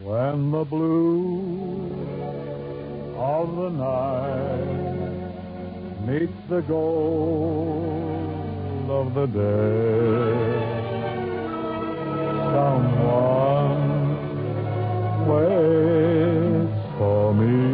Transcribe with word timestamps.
When 0.00 0.50
the 0.50 0.64
blue 0.64 1.92
of 3.16 3.54
the 3.54 3.70
night 3.70 4.64
meets 6.04 6.32
the 6.48 6.62
gold 6.62 8.10
of 8.90 9.14
the 9.14 9.26
day, 9.26 10.34
someone 12.50 13.78
waits 15.28 16.82
for 16.98 17.32
me. 17.32 17.73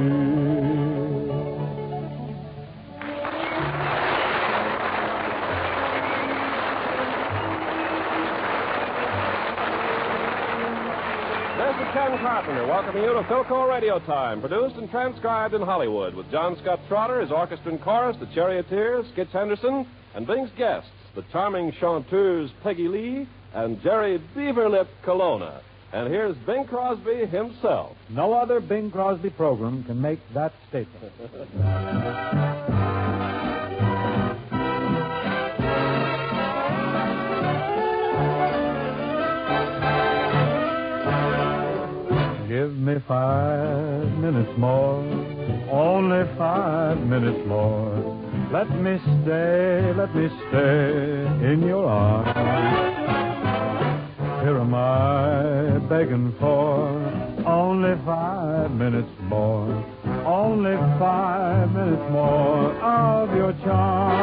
Carpenter 12.20 12.66
welcoming 12.66 13.02
you 13.02 13.14
to 13.14 13.22
Philco 13.22 13.66
Radio 13.66 13.98
Time, 14.00 14.42
produced 14.42 14.76
and 14.76 14.90
transcribed 14.90 15.54
in 15.54 15.62
Hollywood 15.62 16.14
with 16.14 16.30
John 16.30 16.54
Scott 16.60 16.78
Trotter, 16.86 17.22
his 17.22 17.30
orchestra 17.30 17.72
and 17.72 17.80
chorus, 17.80 18.14
the 18.20 18.26
Charioteers, 18.34 19.06
Skitch 19.14 19.30
Henderson, 19.30 19.86
and 20.14 20.26
Bing's 20.26 20.50
guests, 20.58 20.90
the 21.14 21.24
charming 21.32 21.72
chanteurs 21.80 22.50
Peggy 22.62 22.88
Lee 22.88 23.26
and 23.54 23.80
Jerry 23.82 24.22
Beaverlip 24.36 24.88
Colonna. 25.02 25.62
And 25.94 26.08
here's 26.12 26.36
Bing 26.44 26.66
Crosby 26.66 27.24
himself. 27.24 27.96
No 28.10 28.34
other 28.34 28.60
Bing 28.60 28.90
Crosby 28.90 29.30
program 29.30 29.82
can 29.84 29.98
make 29.98 30.20
that 30.34 30.52
statement. 30.68 31.12
five 43.10 44.06
minutes 44.18 44.56
more, 44.56 45.02
only 45.68 46.22
five 46.38 46.96
minutes 47.08 47.44
more. 47.44 47.90
Let 48.52 48.70
me 48.70 49.00
stay, 49.02 49.92
let 49.96 50.14
me 50.14 50.28
stay 50.46 51.50
in 51.50 51.64
your 51.66 51.86
arms. 51.86 52.28
Here 54.42 54.56
am 54.60 54.72
I 54.72 55.78
begging 55.88 56.36
for 56.38 56.86
only 57.44 58.00
five 58.06 58.70
minutes 58.70 59.10
more, 59.22 59.66
only 60.24 60.76
five 61.00 61.68
minutes 61.72 62.06
more 62.12 62.70
of 62.80 63.34
your 63.34 63.52
charm. 63.64 64.20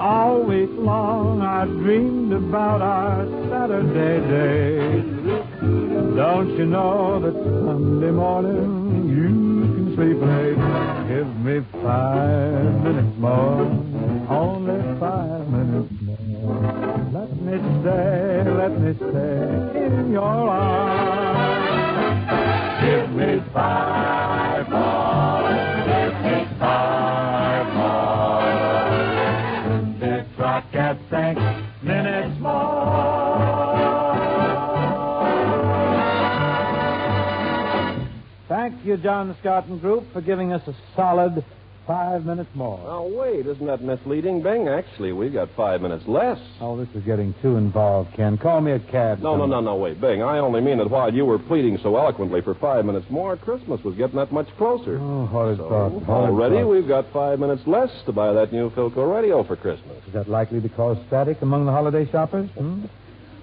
All 0.00 0.42
week 0.42 0.70
long 0.72 1.42
I 1.42 1.66
dreamed 1.66 2.32
about 2.32 2.80
our 2.80 3.26
Saturday 3.50 4.20
day. 4.30 5.15
Don't 6.16 6.56
you 6.56 6.64
know 6.64 7.20
that 7.20 7.34
Sunday 7.34 8.10
morning 8.10 9.06
you 9.06 9.28
can 9.74 9.94
sleep 9.94 10.18
late? 10.18 10.56
Give 11.08 11.28
me 11.44 11.60
five 11.84 12.82
minutes 12.82 13.18
more, 13.18 13.60
only 14.30 14.80
five 14.98 15.46
minutes 15.50 15.92
more. 16.00 16.24
Let 17.12 17.30
me 17.42 17.58
stay, 17.82 18.48
let 18.48 18.80
me 18.80 18.94
stay 18.96 19.84
in 19.84 20.12
your 20.12 20.48
arms. 20.48 21.76
Give 22.80 23.10
me 23.14 23.42
five 23.52 24.25
you, 38.96 39.02
John 39.02 39.36
Scott 39.40 39.66
and 39.66 39.80
Group, 39.80 40.04
for 40.12 40.20
giving 40.20 40.52
us 40.52 40.62
a 40.66 40.74
solid 40.94 41.44
five 41.86 42.24
minutes 42.24 42.50
more. 42.54 42.78
Now, 42.82 43.06
wait, 43.06 43.46
isn't 43.46 43.64
that 43.64 43.80
misleading, 43.80 44.42
Bing? 44.42 44.66
Actually, 44.66 45.12
we've 45.12 45.32
got 45.32 45.48
five 45.56 45.80
minutes 45.80 46.04
less. 46.08 46.38
Oh, 46.60 46.76
this 46.76 46.88
is 46.96 47.04
getting 47.04 47.32
too 47.40 47.56
involved, 47.56 48.12
Ken. 48.16 48.36
Call 48.38 48.60
me 48.60 48.72
a 48.72 48.80
cab. 48.80 49.20
No, 49.20 49.36
no, 49.36 49.46
no, 49.46 49.60
no, 49.60 49.76
wait, 49.76 50.00
Bing. 50.00 50.20
I 50.20 50.38
only 50.38 50.60
mean 50.60 50.78
that 50.78 50.90
while 50.90 51.14
you 51.14 51.24
were 51.24 51.38
pleading 51.38 51.78
so 51.84 51.96
eloquently 51.96 52.40
for 52.40 52.54
five 52.56 52.84
minutes 52.84 53.06
more, 53.08 53.36
Christmas 53.36 53.80
was 53.84 53.94
getting 53.94 54.16
that 54.16 54.32
much 54.32 54.48
closer. 54.58 54.98
Oh, 55.00 55.26
horrid 55.26 55.58
So, 55.58 55.68
thought. 55.68 56.08
already 56.08 56.56
thought. 56.56 56.66
we've 56.68 56.88
got 56.88 57.12
five 57.12 57.38
minutes 57.38 57.62
less 57.66 57.90
to 58.06 58.12
buy 58.12 58.32
that 58.32 58.52
new 58.52 58.68
Philco 58.70 59.14
radio 59.14 59.44
for 59.44 59.54
Christmas. 59.54 59.96
Is 60.08 60.12
that 60.14 60.28
likely 60.28 60.60
to 60.60 60.68
cause 60.70 60.98
static 61.06 61.40
among 61.42 61.66
the 61.66 61.72
holiday 61.72 62.10
shoppers? 62.10 62.50
Hmm? 62.58 62.86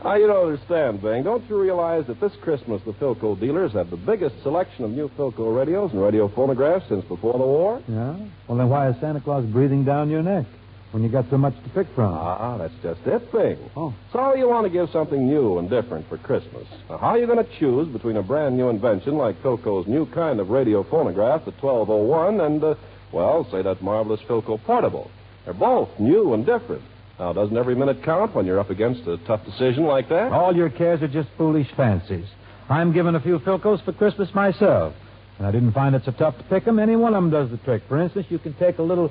Ah, 0.06 0.16
you 0.16 0.28
don't 0.28 0.52
understand, 0.52 1.02
Bing. 1.02 1.24
Don't 1.24 1.48
you 1.50 1.58
realize 1.58 2.06
that 2.08 2.20
this 2.20 2.34
Christmas 2.42 2.82
the 2.86 2.92
Philco 2.92 3.40
dealers 3.40 3.72
have 3.72 3.90
the 3.90 3.96
biggest 3.96 4.36
selection 4.44 4.84
of 4.84 4.92
new 4.92 5.10
Philco 5.18 5.56
radios 5.56 5.92
and 5.94 6.02
radio 6.02 6.28
phonographs 6.28 6.90
since 6.90 7.06
before 7.06 7.32
the 7.34 7.46
war? 7.46 7.82
Yeah? 7.88 8.18
Well, 8.48 8.58
then 8.58 8.68
why 8.68 8.90
is 8.90 9.00
Santa 9.00 9.22
Claus 9.22 9.46
breathing 9.46 9.86
down 9.86 10.10
your 10.10 10.22
neck 10.22 10.46
when 10.92 11.04
you 11.04 11.10
got 11.10 11.30
so 11.30 11.38
much 11.38 11.54
to 11.64 11.70
pick 11.70 11.88
from? 11.96 12.14
Ah, 12.14 12.58
that's 12.58 12.74
just 12.84 13.00
it, 13.08 13.32
Bing. 13.32 13.58
Oh. 13.78 13.94
So 14.12 14.36
you 14.36 14.50
want 14.50 14.66
to 14.66 14.70
give 14.70 14.90
something 14.90 15.26
new 15.26 15.58
and 15.58 15.70
different 15.70 16.10
for 16.10 16.18
Christmas. 16.18 16.68
Now, 16.90 16.98
how 16.98 17.08
are 17.08 17.18
you 17.18 17.26
going 17.26 17.44
to 17.44 17.58
choose 17.58 17.88
between 17.88 18.18
a 18.18 18.24
brand 18.24 18.58
new 18.58 18.68
invention 18.68 19.16
like 19.16 19.42
Philco's 19.42 19.88
new 19.88 20.06
kind 20.08 20.42
of 20.42 20.50
radio 20.50 20.84
phonograph, 20.84 21.46
the 21.46 21.52
1201, 21.52 22.42
and, 22.42 22.62
uh, 22.62 22.76
well, 23.14 23.48
say 23.50 23.62
that 23.62 23.82
marvelous 23.82 24.20
Philco 24.28 24.62
portable? 24.66 25.10
They're 25.46 25.54
both 25.54 25.98
new 25.98 26.34
and 26.34 26.46
different. 26.46 26.84
Now, 27.24 27.32
doesn't 27.32 27.56
every 27.56 27.74
minute 27.74 28.04
count 28.04 28.36
when 28.36 28.46
you're 28.46 28.60
up 28.60 28.70
against 28.70 29.08
a 29.08 29.18
tough 29.20 29.46
decision 29.46 29.86
like 29.86 30.10
that? 30.10 30.34
All 30.34 30.54
your 30.54 30.70
cares 30.70 31.02
are 31.02 31.08
just 31.08 31.30
foolish 31.38 31.68
fancies. 31.78 32.26
I'm 32.70 32.92
giving 32.92 33.16
a 33.16 33.22
few 33.22 33.40
Philcos 33.40 33.82
for 33.86 33.94
Christmas 33.94 34.28
myself. 34.36 34.94
And 35.38 35.48
I 35.48 35.52
didn't 35.52 35.72
find 35.72 35.96
it 35.96 36.02
so 36.04 36.12
tough 36.12 36.38
to 36.38 36.44
pick 36.44 36.68
'em. 36.68 36.80
Any 36.80 36.98
one 36.98 37.14
of 37.14 37.24
'em 37.24 37.30
does 37.30 37.50
the 37.50 37.56
trick. 37.56 37.84
For 37.88 37.98
instance, 37.98 38.26
you 38.28 38.40
can 38.40 38.54
take 38.56 38.78
a 38.78 38.84
little. 38.84 39.10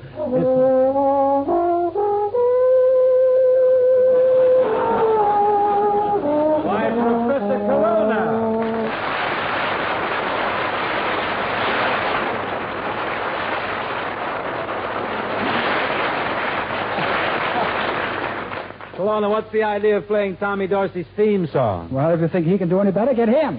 Colonna, 19.22 19.40
what's 19.40 19.52
the 19.52 19.62
idea 19.62 19.96
of 19.98 20.06
playing 20.08 20.36
Tommy 20.38 20.66
Dorsey's 20.66 21.06
theme 21.16 21.46
song? 21.52 21.88
Well, 21.92 22.10
if 22.12 22.20
you 22.20 22.26
think 22.26 22.44
he 22.46 22.58
can 22.58 22.68
do 22.68 22.80
any 22.80 22.90
better, 22.90 23.14
get 23.14 23.28
him. 23.28 23.58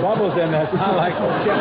Bubbles 0.00 0.38
in 0.38 0.52
there 0.52 0.70
sound 0.72 0.96
like 0.96 1.12
Chip 1.42 1.58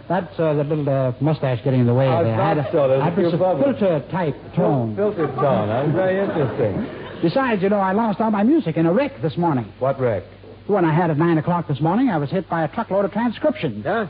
That's 0.08 0.38
uh, 0.40 0.54
the 0.54 0.64
little 0.64 0.88
uh, 0.88 1.12
mustache 1.20 1.60
getting 1.64 1.80
in 1.80 1.86
the 1.86 1.92
way 1.92 2.08
I 2.08 2.22
there. 2.22 2.36
thought 2.36 2.58
I'd- 2.58 2.68
so. 2.72 2.88
There's 2.88 3.02
a 3.02 3.14
few 3.30 3.38
bubbles. 3.38 3.76
filter 3.78 4.00
type 4.10 4.34
tone. 4.56 4.96
Filtered 4.96 5.34
tone. 5.34 5.68
That 5.68 5.84
was 5.86 5.94
very 5.94 6.18
interesting. 6.20 6.86
Besides, 7.22 7.62
you 7.62 7.68
know, 7.68 7.76
I 7.80 7.92
lost 7.92 8.20
all 8.22 8.30
my 8.30 8.42
music 8.42 8.76
in 8.78 8.86
a 8.86 8.92
wreck 8.92 9.20
this 9.20 9.36
morning. 9.36 9.70
What 9.80 10.00
wreck? 10.00 10.22
The 10.66 10.72
one 10.72 10.84
I 10.86 10.94
had 10.94 11.10
at 11.10 11.18
9 11.18 11.36
o'clock 11.38 11.68
this 11.68 11.80
morning, 11.80 12.08
I 12.08 12.16
was 12.16 12.30
hit 12.30 12.48
by 12.48 12.64
a 12.64 12.68
truckload 12.68 13.04
of 13.04 13.12
transcriptions. 13.12 13.84
Yeah? 13.84 14.08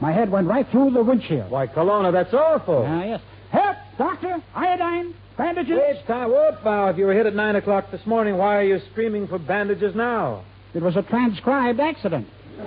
My 0.00 0.10
head 0.12 0.30
went 0.30 0.48
right 0.48 0.66
through 0.70 0.90
the 0.90 1.02
windshield. 1.04 1.50
Why, 1.50 1.66
Colonna, 1.68 2.10
that's 2.12 2.34
awful. 2.34 2.84
Ah, 2.86 3.04
yes. 3.04 3.20
Doctor! 3.98 4.42
Iodine! 4.54 5.14
Bandages! 5.38 5.78
Wait, 5.78 6.06
time. 6.06 6.28
Whoop, 6.30 6.62
now. 6.64 6.88
If 6.88 6.98
you 6.98 7.06
were 7.06 7.14
hit 7.14 7.26
at 7.26 7.34
9 7.34 7.56
o'clock 7.56 7.90
this 7.90 8.04
morning, 8.06 8.36
why 8.36 8.56
are 8.56 8.64
you 8.64 8.80
screaming 8.92 9.26
for 9.26 9.38
bandages 9.38 9.94
now? 9.94 10.44
It 10.74 10.82
was 10.82 10.96
a 10.96 11.02
transcribed 11.02 11.80
accident. 11.80 12.26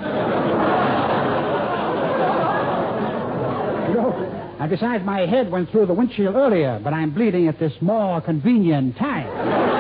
and 4.60 4.70
besides, 4.70 5.06
my 5.06 5.22
head 5.22 5.52
went 5.52 5.70
through 5.70 5.86
the 5.86 5.94
windshield 5.94 6.36
earlier, 6.36 6.80
but 6.84 6.94
I'm 6.94 7.12
bleeding 7.12 7.48
at 7.48 7.60
this 7.60 7.74
more 7.82 8.22
convenient 8.22 8.98
time. 8.98 9.79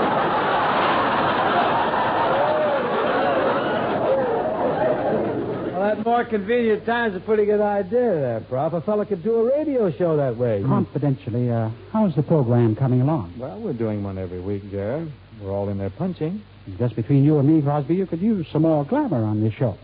Well, 5.90 5.96
that 5.98 6.06
more 6.06 6.24
convenient 6.24 6.86
time's 6.86 7.16
a 7.16 7.20
pretty 7.20 7.46
good 7.46 7.62
idea 7.62 8.00
there, 8.14 8.46
Prof. 8.48 8.74
A 8.74 8.82
fellow 8.82 9.06
could 9.06 9.24
do 9.24 9.34
a 9.38 9.58
radio 9.58 9.92
show 9.98 10.16
that 10.18 10.38
way. 10.38 10.62
Confidentially, 10.64 11.50
uh, 11.50 11.72
how's 11.92 12.14
the 12.16 12.22
program 12.22 12.76
coming 12.76 13.02
along? 13.02 13.34
Well, 13.40 13.60
we're 13.60 13.74
doing 13.74 14.04
one 14.04 14.20
every 14.20 14.40
week, 14.40 14.70
Jared. 14.70 15.12
We're 15.42 15.50
all 15.52 15.68
in 15.70 15.80
there 15.80 15.90
punching. 15.90 16.44
Just 16.78 16.96
between 16.96 17.24
you 17.24 17.40
and 17.40 17.50
me, 17.50 17.64
Crosby, 17.64 17.96
you 17.96 18.06
could 18.06 18.22
use 18.22 18.46
some 18.54 18.62
more 18.62 18.86
glamour 18.86 19.24
on 19.24 19.42
this 19.42 19.54
show. 19.56 19.80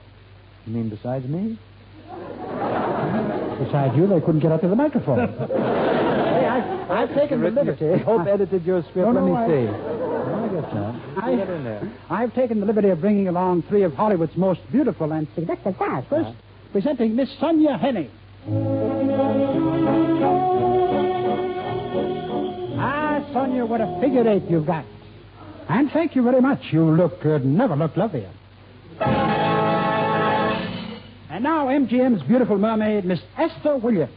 You 0.68 0.74
mean 0.74 0.90
besides 0.90 1.26
me? 1.26 1.58
Besides 3.66 3.98
you, 3.98 4.06
they 4.06 4.20
couldn't 4.22 4.42
get 4.42 4.52
up 4.52 4.62
to 4.62 4.68
the 4.68 4.76
microphone. 4.76 5.28
hey, 5.48 6.46
I've, 6.46 6.92
I've 6.92 7.16
taken 7.16 7.42
the 7.42 7.50
liberty. 7.50 7.98
Hope 8.04 8.28
edited 8.28 8.64
your 8.64 8.82
script. 8.84 8.98
No, 8.98 9.12
Let 9.12 9.22
no, 9.22 9.26
me 9.26 9.34
I- 9.34 9.48
see. 9.48 10.05
I 10.46 10.48
guess 10.62 10.74
not. 10.74 10.96
I- 11.24 11.36
Get 11.36 11.50
in 11.50 11.64
there. 11.64 11.92
I've 12.10 12.34
taken 12.34 12.60
the 12.60 12.66
liberty 12.66 12.90
of 12.90 13.02
bringing 13.02 13.28
along 13.28 13.64
three 13.64 13.84
of 13.84 13.94
Hollywood's 13.94 14.36
most 14.38 14.60
beautiful 14.72 15.12
and 15.12 15.28
seductive 15.36 15.76
stars. 15.76 16.06
First, 16.10 16.32
presenting 16.72 17.16
Miss 17.16 17.30
Sonja 17.42 17.80
Henie. 17.80 18.10
Ah, 22.78 23.26
Sonia, 23.34 23.66
what 23.66 23.82
a 23.82 23.98
figure 24.02 24.28
eight 24.28 24.44
you've 24.50 24.66
got. 24.68 24.86
And 25.70 25.90
thank 25.92 26.16
you 26.16 26.22
very 26.24 26.42
much. 26.42 26.60
You 26.72 26.84
look 26.96 27.26
uh, 27.26 27.40
never 27.44 27.76
looked 27.76 27.98
lovelier. 27.98 28.30
And 31.30 31.44
now 31.44 31.68
MGM's 31.68 32.22
beautiful 32.24 32.58
mermaid, 32.58 33.06
Miss 33.06 33.20
Esther 33.38 33.78
Williams. 33.78 34.12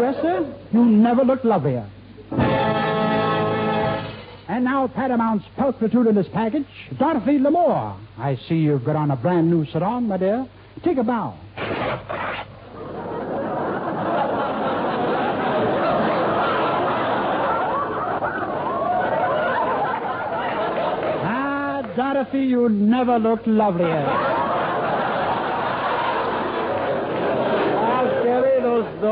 You, 0.00 0.06
Esther. 0.06 0.54
You 0.72 0.86
never 0.86 1.22
looked 1.24 1.44
lovelier. 1.44 1.86
And 4.48 4.64
now 4.64 4.86
Paramount's 4.88 5.44
pulchritudinous 5.58 6.32
package, 6.32 6.64
Dorothy 6.98 7.38
Lamour. 7.38 7.98
I 8.16 8.36
see 8.48 8.54
you've 8.54 8.82
got 8.84 8.96
on 8.96 9.10
a 9.10 9.16
brand 9.16 9.50
new 9.50 9.66
sarong, 9.66 10.08
my 10.08 10.16
dear. 10.16 10.48
Take 10.82 10.96
a 10.96 11.02
bow. 11.02 11.36
Ah, 21.22 21.82
Dorothy, 21.94 22.44
you 22.44 22.68
never 22.70 23.18
looked 23.18 23.46
lovelier. 23.46 24.06
Well, 27.76 28.22
Kelly, 28.24 28.60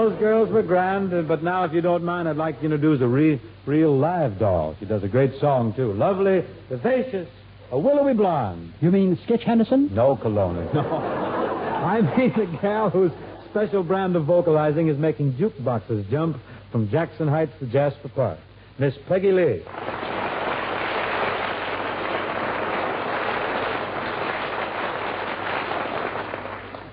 those 0.09 0.19
those 0.19 0.21
girls 0.21 0.51
were 0.51 0.63
grand, 0.63 1.13
uh, 1.13 1.23
but 1.23 1.43
now, 1.43 1.65
if 1.65 1.73
you 1.73 1.81
don't 1.81 2.05
mind, 2.05 2.29
I'd 2.29 2.37
like 2.37 2.57
you 2.63 2.69
to 2.69 2.75
introduce 2.75 3.03
a 3.03 3.07
re, 3.07 3.41
real 3.67 3.97
live 3.97 4.39
doll. 4.39 4.75
She 4.79 4.87
does 4.87 5.03
a 5.05 5.09
great 5.09 5.39
song 5.41 5.75
too. 5.75 5.93
Lovely, 5.93 6.45
vivacious, 6.69 7.29
a 7.71 7.79
willowy 7.79 8.15
blonde. 8.15 8.73
You 8.81 8.91
mean 8.91 9.19
Skitch 9.27 9.43
Henderson? 9.43 9.95
No 9.95 10.17
Colonna. 10.17 10.73
No. 10.73 10.81
I 11.79 12.01
mean 12.17 12.33
the 12.37 12.59
gal 12.61 12.91
whose 12.91 13.13
special 13.51 13.83
brand 13.83 14.17
of 14.17 14.25
vocalizing 14.25 14.89
is 14.89 14.99
making 14.99 15.35
jukeboxes 15.35 16.09
jump 16.11 16.39
from 16.73 16.91
Jackson 16.91 17.29
Heights 17.29 17.53
to 17.61 17.67
Jasper 17.67 18.09
Park. 18.09 18.39
Miss 18.79 18.95
Peggy 19.09 19.33
Lee. 19.33 19.63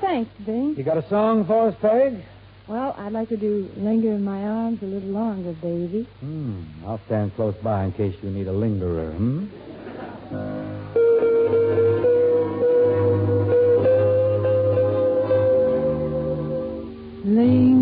Thanks, 0.02 0.32
Bing. 0.46 0.76
You 0.78 0.84
got 0.84 0.98
a 0.98 1.08
song 1.10 1.46
for 1.46 1.70
us, 1.70 1.76
Peg? 1.82 2.24
Well, 2.68 2.96
I'd 2.98 3.12
like 3.12 3.30
to 3.30 3.38
do 3.38 3.70
Linger 3.78 4.14
in 4.14 4.24
My 4.24 4.44
Arms 4.44 4.82
a 4.82 4.86
little 4.86 5.10
longer, 5.10 5.54
baby. 5.54 6.08
Hmm. 6.20 6.64
I'll 6.86 7.00
stand 7.06 7.36
close 7.36 7.56
by 7.62 7.86
in 7.86 7.92
case 7.92 8.16
you 8.24 8.32
need 8.32 8.48
a 8.48 8.54
lingerer, 8.54 9.12
hmm? 9.12 9.46
Linger 17.24 17.75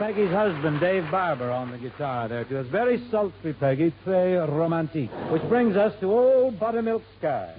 Peggy's 0.00 0.30
husband, 0.30 0.80
Dave 0.80 1.04
Barbour, 1.10 1.50
on 1.50 1.70
the 1.70 1.76
guitar 1.76 2.26
there, 2.26 2.44
too. 2.44 2.56
It's 2.56 2.70
very 2.70 3.06
sultry, 3.10 3.52
Peggy, 3.52 3.92
très 4.06 4.48
romantique. 4.48 5.10
Which 5.30 5.42
brings 5.42 5.76
us 5.76 5.92
to 6.00 6.10
Old 6.10 6.58
Buttermilk 6.58 7.02
Sky. 7.18 7.54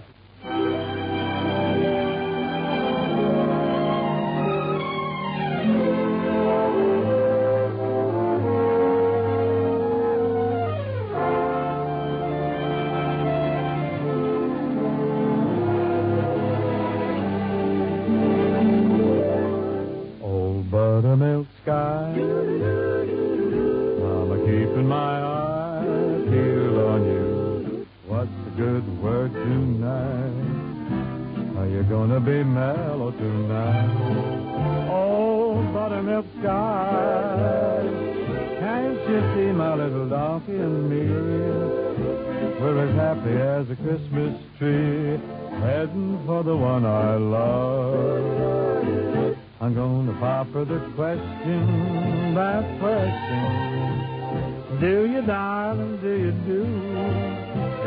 One 46.62 46.86
I 46.86 47.16
love. 47.16 49.36
I'm 49.60 49.74
gonna 49.74 50.14
pop 50.20 50.48
her 50.54 50.64
the 50.64 50.80
question, 50.96 52.36
that 52.36 52.80
question. 52.80 54.80
Do 54.80 55.08
you, 55.12 55.22
darling, 55.24 55.98
do 56.02 56.14
you 56.26 56.32
do? 56.52 56.64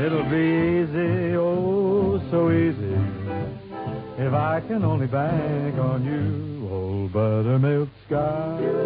It'll 0.04 0.24
be 0.24 0.82
easy, 0.82 1.36
oh, 1.36 2.20
so 2.30 2.50
easy. 2.50 2.96
If 4.18 4.32
I 4.32 4.60
can 4.66 4.84
only 4.84 5.06
bank 5.06 5.78
on 5.78 6.04
you, 6.04 6.68
old 6.68 7.12
buttermilk 7.12 7.88
sky. 8.06 8.83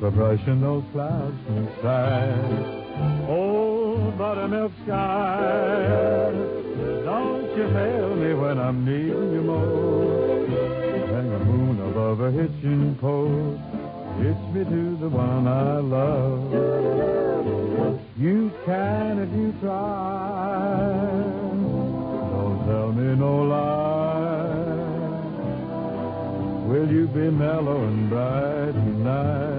Keep 0.00 0.08
a 0.08 0.10
brushing 0.12 0.60
those 0.62 0.84
clouds 0.92 1.36
from 1.44 1.68
sight. 1.82 3.28
Oh, 3.28 4.10
buttermilk 4.16 4.72
sky, 4.84 6.32
don't 7.04 7.54
you 7.54 7.68
fail 7.68 8.16
me 8.16 8.32
when 8.32 8.58
I'm 8.58 8.82
needing 8.86 9.32
you 9.34 9.42
most. 9.42 10.48
Hang 11.10 11.28
the 11.28 11.38
moon 11.44 11.80
above 11.90 12.20
a 12.22 12.30
hitching 12.30 12.96
post. 12.98 13.60
Hitch 14.22 14.54
me 14.54 14.64
to 14.64 14.96
the 15.02 15.08
one 15.10 15.46
I 15.46 15.80
love. 15.80 16.50
You 18.16 18.50
can 18.64 19.18
if 19.18 19.30
you 19.36 19.52
try. 19.60 20.80
Don't 22.32 22.64
tell 22.64 22.90
me 22.92 23.16
no 23.16 23.42
lie. 23.42 23.90
Will 26.70 26.90
you 26.90 27.06
be 27.08 27.28
mellow 27.30 27.84
and 27.84 28.08
bright 28.08 28.72
tonight, 28.72 29.49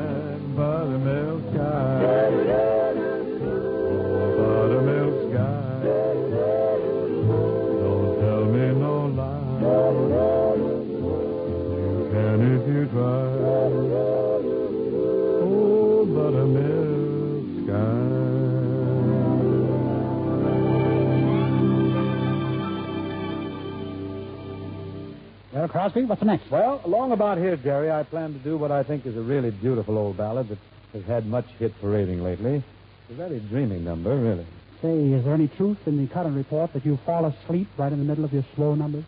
Crosby, 25.71 26.03
what's 26.03 26.21
next? 26.21 26.51
Well, 26.51 26.81
along 26.83 27.13
about 27.13 27.37
here, 27.37 27.55
Jerry, 27.55 27.89
I 27.89 28.03
plan 28.03 28.33
to 28.33 28.39
do 28.39 28.57
what 28.57 28.71
I 28.71 28.83
think 28.83 29.05
is 29.05 29.15
a 29.15 29.21
really 29.21 29.51
beautiful 29.51 29.97
old 29.97 30.17
ballad 30.17 30.49
that 30.49 30.57
has 30.91 31.05
had 31.05 31.25
much 31.25 31.45
hit 31.59 31.71
parading 31.79 32.21
lately. 32.21 32.55
It's 32.55 33.11
a 33.11 33.13
very 33.13 33.39
dreaming 33.39 33.85
number, 33.85 34.13
really. 34.13 34.45
Say, 34.81 35.13
is 35.13 35.23
there 35.23 35.33
any 35.33 35.47
truth 35.47 35.77
in 35.85 35.95
the 35.95 36.13
current 36.13 36.35
report 36.35 36.73
that 36.73 36.85
you 36.85 36.99
fall 37.05 37.23
asleep 37.23 37.69
right 37.77 37.89
in 37.89 37.99
the 37.99 38.03
middle 38.03 38.25
of 38.25 38.33
your 38.33 38.43
slow 38.53 38.75
numbers? 38.75 39.05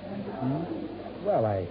Hmm? 0.00 1.26
Well, 1.26 1.44
I 1.44 1.66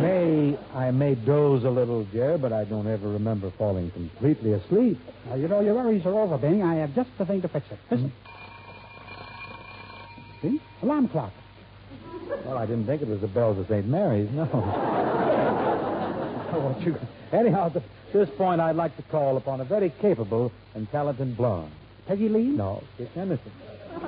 may 0.00 0.56
I 0.74 0.92
may 0.92 1.16
doze 1.16 1.64
a 1.64 1.70
little, 1.70 2.04
Jerry, 2.12 2.38
but 2.38 2.52
I 2.52 2.62
don't 2.62 2.86
ever 2.86 3.08
remember 3.08 3.50
falling 3.58 3.90
completely 3.90 4.52
asleep. 4.52 5.00
Now, 5.28 5.34
you 5.34 5.48
know, 5.48 5.58
your 5.60 5.74
worries 5.74 6.06
are 6.06 6.16
over, 6.16 6.38
Bing. 6.38 6.62
I 6.62 6.76
have 6.76 6.94
just 6.94 7.10
the 7.18 7.26
thing 7.26 7.42
to 7.42 7.48
fix 7.48 7.66
it. 7.72 7.78
Listen. 7.90 8.12
Hmm? 10.40 10.48
See? 10.48 10.60
Alarm 10.82 11.08
clock. 11.08 11.32
Well, 12.44 12.58
I 12.58 12.66
didn't 12.66 12.86
think 12.86 13.02
it 13.02 13.08
was 13.08 13.20
the 13.20 13.28
bells 13.28 13.58
of 13.58 13.66
St. 13.68 13.86
Mary's, 13.86 14.30
no. 14.30 14.48
Oh, 16.54 16.76
you... 16.80 16.98
Anyhow, 17.32 17.72
at 17.74 17.82
this 18.12 18.28
point, 18.36 18.60
I'd 18.60 18.76
like 18.76 18.94
to 18.98 19.02
call 19.04 19.38
upon 19.38 19.62
a 19.62 19.64
very 19.64 19.88
capable 20.02 20.52
and 20.74 20.90
talented 20.90 21.34
blonde. 21.34 21.72
Peggy 22.06 22.28
Lee? 22.28 22.42
No, 22.42 22.82
Kit 22.98 23.08
Henderson. 23.14 23.50
Kit 23.90 24.00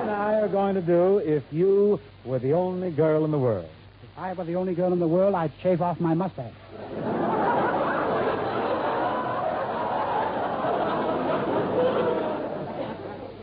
and 0.00 0.10
I 0.10 0.40
are 0.40 0.48
going 0.48 0.74
to 0.74 0.80
do 0.80 1.18
If 1.18 1.42
You 1.50 2.00
Were 2.24 2.38
the 2.38 2.54
Only 2.54 2.90
Girl 2.92 3.26
in 3.26 3.30
the 3.30 3.38
World. 3.38 3.68
If 4.02 4.18
I 4.18 4.32
were 4.32 4.44
the 4.44 4.56
only 4.56 4.74
girl 4.74 4.94
in 4.94 5.00
the 5.00 5.08
world, 5.08 5.34
I'd 5.34 5.52
shave 5.62 5.82
off 5.82 6.00
my 6.00 6.14
mustache. 6.14 6.54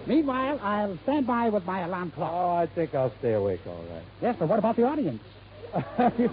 Meanwhile, 0.06 0.60
I'll 0.62 0.98
stand 1.04 1.28
by 1.28 1.50
with 1.50 1.66
my 1.66 1.82
alarm 1.82 2.12
clock. 2.12 2.32
Oh, 2.34 2.52
I 2.52 2.66
think 2.68 2.94
I'll 2.96 3.14
stay 3.20 3.34
awake 3.34 3.62
all 3.68 3.84
right. 3.94 4.04
Yes, 4.22 4.36
but 4.40 4.48
what 4.50 4.60
about 4.60 4.76
the 4.76 4.84
audience? 4.84 5.22
you 6.00 6.30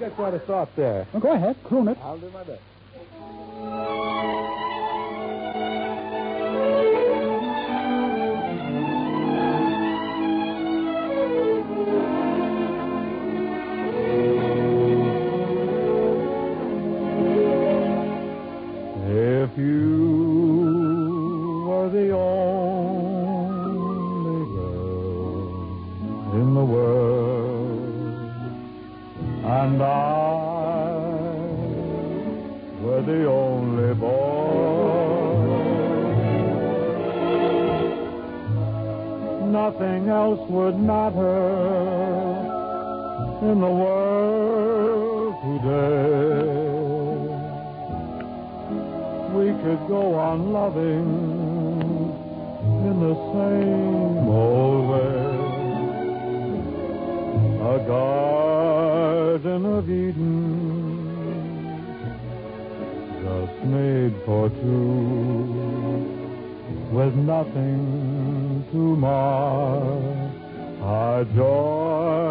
got 0.00 0.14
quite 0.14 0.34
a 0.34 0.38
thought 0.40 0.74
there. 0.76 1.06
Well, 1.12 1.22
go 1.22 1.32
ahead, 1.32 1.62
croon 1.64 1.88
it. 1.88 1.98
I'll 2.02 2.18
do 2.18 2.30
my 2.30 2.44
best. 2.44 2.60
Go 49.88 50.14
on 50.14 50.52
loving 50.52 51.06
in 52.88 53.00
the 53.00 53.14
same 53.34 54.28
old 54.28 54.88
way. 54.90 55.16
A 57.74 57.78
garden 57.86 59.66
of 59.66 59.88
Eden, 59.88 60.36
just 63.22 63.58
made 63.64 64.14
for 64.24 64.48
two, 64.48 65.46
with 66.90 67.14
nothing 67.14 68.64
to 68.72 68.96
mar 68.96 69.82
our 70.82 71.24
joy. 71.24 72.26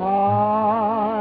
I 0.00 1.19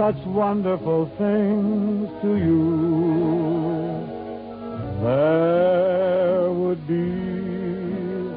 such 0.00 0.24
wonderful 0.24 1.10
things 1.18 2.08
to 2.22 2.36
you. 2.36 4.06
There 5.02 6.50
would 6.50 6.86
be 6.88 8.32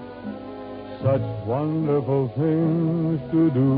such 1.02 1.22
wonderful 1.48 2.28
things 2.36 3.22
to 3.32 3.50
do. 3.52 3.70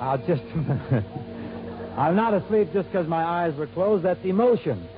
I'll 0.00 0.16
just. 0.26 0.42
I'm 1.98 2.16
not 2.16 2.32
asleep 2.32 2.72
just 2.72 2.90
because 2.90 3.06
my 3.06 3.22
eyes 3.22 3.54
were 3.56 3.66
closed. 3.66 4.06
That's 4.06 4.24
emotion. 4.24 4.88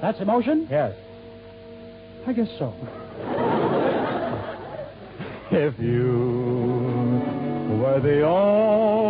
That's 0.00 0.20
emotion? 0.20 0.68
Yes. 0.70 0.94
I 2.28 2.32
guess 2.32 2.48
so. 2.60 2.72
If 5.50 5.78
you 5.78 6.65
were 7.96 8.00
the 8.00 9.05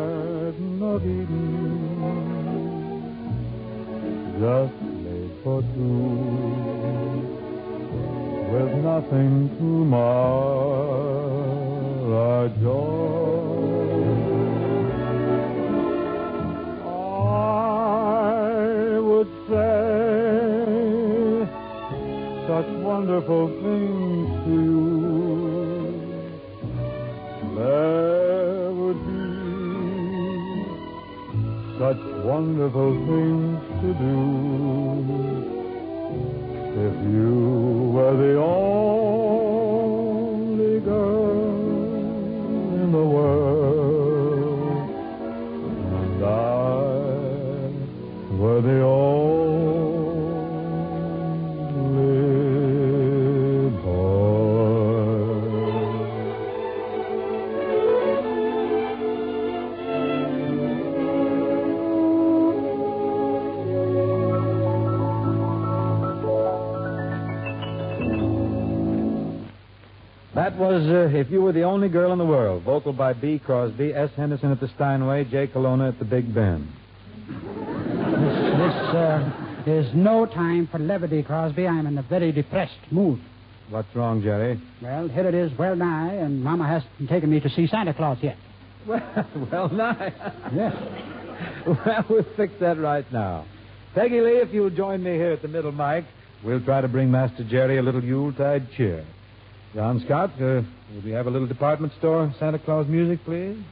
of 0.82 1.04
Eden, 1.04 1.42
just 4.40 4.80
made 5.04 5.30
for 5.44 5.60
two, 5.60 6.08
with 8.50 8.72
nothing 8.82 9.50
to 9.58 9.64
mar. 9.84 10.55
Was 70.76 70.88
uh, 70.88 71.16
If 71.16 71.30
You 71.30 71.40
Were 71.40 71.52
the 71.52 71.62
Only 71.62 71.88
Girl 71.88 72.12
in 72.12 72.18
the 72.18 72.24
World, 72.26 72.62
vocal 72.62 72.92
by 72.92 73.14
B. 73.14 73.40
Crosby, 73.42 73.94
S. 73.94 74.10
Henderson 74.14 74.52
at 74.52 74.60
the 74.60 74.68
Steinway, 74.74 75.24
J. 75.24 75.46
Colonna 75.46 75.88
at 75.88 75.98
the 75.98 76.04
Big 76.04 76.34
Ben. 76.34 76.70
This, 77.26 77.34
this 78.58 78.74
uh, 78.94 79.32
is 79.66 79.86
no 79.94 80.26
time 80.26 80.68
for 80.70 80.78
levity, 80.78 81.22
Crosby. 81.22 81.66
I'm 81.66 81.86
in 81.86 81.96
a 81.96 82.02
very 82.02 82.30
depressed 82.30 82.76
mood. 82.90 83.18
What's 83.70 83.88
wrong, 83.96 84.22
Jerry? 84.22 84.60
Well, 84.82 85.08
here 85.08 85.26
it 85.26 85.34
is, 85.34 85.50
well 85.58 85.76
nigh, 85.76 86.12
and 86.12 86.44
Mama 86.44 86.68
hasn't 86.68 87.08
taken 87.08 87.30
me 87.30 87.40
to 87.40 87.48
see 87.48 87.66
Santa 87.66 87.94
Claus 87.94 88.18
yet. 88.20 88.36
Well, 88.86 89.48
well, 89.50 89.68
nigh. 89.70 90.12
Yes. 90.54 90.76
Well, 91.66 92.04
we'll 92.08 92.26
fix 92.36 92.52
that 92.60 92.78
right 92.78 93.10
now. 93.12 93.46
Peggy 93.94 94.20
Lee, 94.20 94.38
if 94.38 94.52
you'll 94.52 94.70
join 94.70 95.02
me 95.02 95.14
here 95.14 95.32
at 95.32 95.42
the 95.42 95.48
middle 95.48 95.72
mic, 95.72 96.04
we'll 96.44 96.60
try 96.60 96.80
to 96.80 96.88
bring 96.88 97.10
Master 97.10 97.44
Jerry 97.44 97.78
a 97.78 97.82
little 97.82 98.02
Yuletide 98.02 98.68
cheer. 98.76 99.04
John 99.76 100.02
Scott, 100.06 100.30
uh, 100.40 100.62
will 100.94 101.02
we 101.04 101.10
have 101.10 101.26
a 101.26 101.30
little 101.30 101.46
department 101.46 101.92
store 101.98 102.34
Santa 102.38 102.58
Claus 102.58 102.86
music, 102.86 103.22
please? 103.26 103.62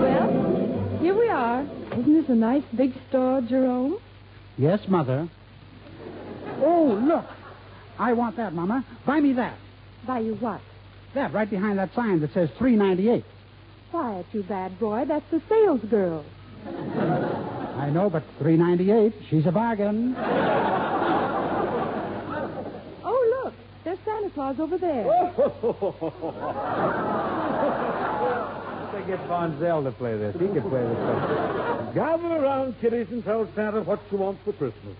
Well, 0.00 0.98
here 1.00 1.16
we 1.16 1.28
are. 1.28 1.62
Isn't 1.92 2.12
this 2.12 2.28
a 2.28 2.34
nice 2.34 2.64
big 2.76 2.92
store, 3.08 3.40
Jerome? 3.42 3.98
Yes, 4.58 4.80
Mother. 4.88 5.28
Oh, 6.58 7.00
look. 7.06 7.26
I 8.00 8.12
want 8.14 8.36
that, 8.36 8.52
Mama. 8.52 8.84
Buy 9.06 9.20
me 9.20 9.32
that. 9.34 9.56
Buy 10.08 10.18
you 10.18 10.34
what? 10.34 10.60
That, 11.14 11.32
right 11.32 11.48
behind 11.48 11.78
that 11.78 11.94
sign 11.94 12.18
that 12.20 12.34
says 12.34 12.48
three 12.58 12.74
ninety 12.74 13.10
eight. 13.10 13.24
Quiet, 13.92 14.26
you 14.32 14.42
bad 14.42 14.76
boy. 14.80 15.04
That's 15.06 15.30
the 15.30 15.40
sales 15.48 15.82
girl. 15.88 16.24
I 17.90 17.92
know, 17.92 18.08
but 18.08 18.22
three 18.38 18.56
ninety 18.56 18.92
eight. 18.92 19.12
She's 19.28 19.44
a 19.46 19.50
bargain. 19.50 20.14
Oh, 23.02 23.42
look. 23.42 23.52
There's 23.82 23.98
Santa 24.04 24.30
Claus 24.30 24.60
over 24.60 24.78
there. 24.78 25.02
They 28.92 29.06
get 29.08 29.18
Bonzell 29.28 29.82
to 29.82 29.90
play 29.90 30.16
this. 30.16 30.34
He 30.34 30.46
can 30.46 30.70
play 30.70 30.82
this. 30.82 30.96
stuff. 30.98 31.94
Gather 31.94 32.28
around, 32.28 32.76
kiddies, 32.80 33.08
and 33.10 33.24
tell 33.24 33.48
Santa 33.56 33.82
what 33.82 34.00
you 34.12 34.18
want 34.18 34.38
for 34.44 34.52
Christmas. 34.52 34.96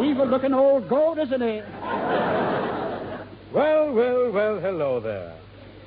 Evil 0.00 0.26
looking 0.26 0.54
old 0.54 0.88
goat, 0.88 1.18
isn't 1.18 1.40
he? 1.42 1.60
well, 3.52 3.92
well, 3.92 4.30
well, 4.30 4.60
hello 4.60 5.00
there. 5.00 5.34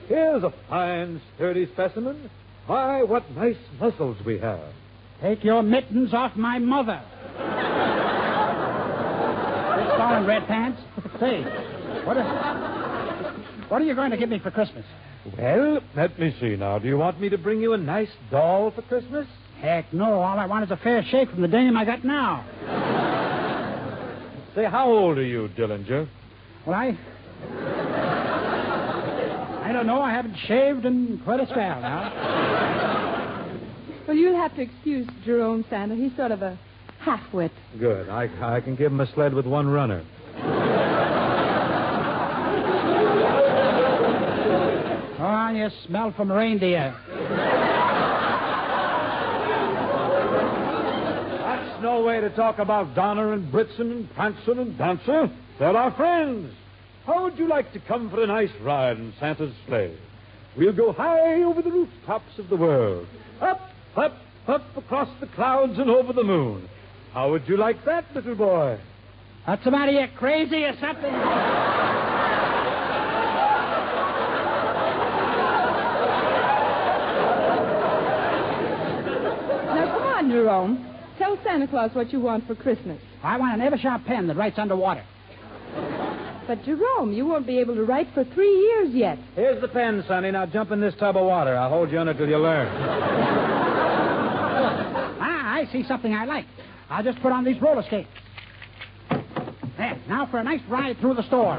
Here's 0.09 0.43
a 0.43 0.53
fine, 0.67 1.21
sturdy 1.35 1.65
specimen. 1.67 2.29
My, 2.67 3.03
what 3.03 3.29
nice 3.31 3.57
muscles 3.79 4.17
we 4.25 4.39
have. 4.39 4.61
Take 5.21 5.43
your 5.43 5.63
mittens 5.63 6.13
off 6.13 6.35
my 6.35 6.59
mother. 6.59 7.01
This 9.77 9.87
darn 9.97 10.25
red 10.25 10.47
pants. 10.47 10.81
Say, 11.19 11.41
what 12.05 12.17
are, 12.17 13.65
what 13.69 13.81
are 13.81 13.85
you 13.85 13.95
going 13.95 14.11
to 14.11 14.17
give 14.17 14.29
me 14.29 14.39
for 14.39 14.51
Christmas? 14.51 14.85
Well, 15.37 15.79
let 15.95 16.19
me 16.19 16.35
see 16.39 16.55
now. 16.55 16.79
Do 16.79 16.87
you 16.87 16.97
want 16.97 17.19
me 17.19 17.29
to 17.29 17.37
bring 17.37 17.61
you 17.61 17.73
a 17.73 17.77
nice 17.77 18.09
doll 18.29 18.71
for 18.71 18.81
Christmas? 18.83 19.27
Heck 19.59 19.93
no. 19.93 20.21
All 20.21 20.37
I 20.37 20.45
want 20.45 20.65
is 20.65 20.71
a 20.71 20.77
fair 20.77 21.03
shake 21.09 21.29
from 21.31 21.41
the 21.41 21.47
dame 21.47 21.77
I 21.77 21.85
got 21.85 22.03
now. 22.03 22.43
Say, 24.55 24.65
how 24.65 24.89
old 24.89 25.17
are 25.17 25.23
you, 25.23 25.49
Dillinger? 25.57 26.07
Well, 26.65 26.75
I. 26.75 26.97
I 29.63 29.71
don't 29.71 29.87
know. 29.87 30.01
I 30.01 30.11
haven't 30.11 30.35
shaved 30.45 30.85
in 30.85 31.21
quite 31.23 31.39
a 31.39 31.45
spell 31.45 31.79
now. 31.79 32.11
Well, 34.05 34.17
you'll 34.17 34.35
have 34.35 34.53
to 34.55 34.61
excuse 34.61 35.07
Jerome 35.23 35.63
Sander. 35.69 35.95
He's 35.95 36.13
sort 36.17 36.31
of 36.31 36.41
a 36.41 36.59
half-wit. 36.99 37.53
Good. 37.79 38.09
I, 38.09 38.55
I 38.55 38.59
can 38.59 38.75
give 38.75 38.91
him 38.91 38.99
a 38.99 39.07
sled 39.13 39.33
with 39.33 39.45
one 39.45 39.69
runner. 39.69 40.03
Oh, 45.25 45.49
you 45.55 45.69
smell 45.87 46.11
from 46.11 46.29
reindeer. 46.29 46.93
That's 51.39 51.81
no 51.81 52.03
way 52.03 52.19
to 52.19 52.29
talk 52.31 52.59
about 52.59 52.93
Donner 52.95 53.31
and 53.31 53.49
Blitzen 53.49 53.91
and 53.91 54.13
Prancer 54.13 54.59
and 54.59 54.77
Dancer. 54.77 55.31
They're 55.57 55.77
our 55.77 55.91
friends. 55.91 56.53
How 57.05 57.23
would 57.23 57.37
you 57.37 57.49
like 57.49 57.73
to 57.73 57.79
come 57.79 58.09
for 58.09 58.23
a 58.23 58.27
nice 58.27 58.51
ride 58.61 58.97
in 58.97 59.13
Santa's 59.19 59.53
sleigh? 59.67 59.97
We'll 60.55 60.71
go 60.71 60.93
high 60.93 61.43
over 61.43 61.61
the 61.61 61.71
rooftops 61.71 62.37
of 62.37 62.47
the 62.47 62.55
world. 62.55 63.07
Up, 63.41 63.59
up, 63.97 64.13
up 64.47 64.77
across 64.77 65.09
the 65.19 65.27
clouds 65.27 65.77
and 65.77 65.89
over 65.89 66.13
the 66.13 66.23
moon. 66.23 66.69
How 67.11 67.31
would 67.31 67.47
you 67.47 67.57
like 67.57 67.83
that, 67.85 68.05
little 68.15 68.35
boy? 68.35 68.79
What's 69.45 69.65
the 69.65 69.71
matter? 69.71 69.91
You 69.91 70.07
crazy 70.15 70.63
or 70.63 70.73
something? 70.79 71.11
Now, 79.73 79.91
come 79.91 80.03
on, 80.03 80.29
Jerome. 80.31 80.95
Tell 81.17 81.37
Santa 81.43 81.67
Claus 81.67 81.91
what 81.93 82.13
you 82.13 82.21
want 82.21 82.47
for 82.47 82.55
Christmas. 82.55 83.01
I 83.21 83.37
want 83.37 83.61
an 83.61 83.67
Eversharp 83.69 84.05
pen 84.05 84.27
that 84.27 84.37
writes 84.37 84.57
underwater. 84.57 85.03
But, 86.47 86.63
Jerome, 86.65 87.13
you 87.13 87.25
won't 87.25 87.47
be 87.47 87.59
able 87.59 87.75
to 87.75 87.83
write 87.83 88.07
for 88.13 88.23
three 88.25 88.51
years 88.51 88.93
yet. 88.93 89.17
Here's 89.35 89.61
the 89.61 89.67
pen, 89.69 90.03
Sonny. 90.07 90.29
Now 90.31 90.45
jump 90.45 90.71
in 90.71 90.81
this 90.81 90.93
tub 90.99 91.15
of 91.15 91.25
water. 91.25 91.55
I'll 91.55 91.69
hold 91.69 91.89
you 91.91 91.99
under 91.99 92.13
till 92.13 92.27
you 92.27 92.37
learn. 92.37 92.67
Ah, 95.21 95.53
I 95.55 95.67
see 95.71 95.83
something 95.87 96.13
I 96.13 96.25
like. 96.25 96.45
I'll 96.89 97.03
just 97.03 97.21
put 97.21 97.31
on 97.31 97.43
these 97.45 97.61
roller 97.61 97.83
skates. 97.83 98.09
There, 99.77 99.99
now 100.07 100.27
for 100.29 100.39
a 100.39 100.43
nice 100.43 100.61
ride 100.69 100.97
through 100.99 101.13
the 101.15 101.23
store. 101.27 101.57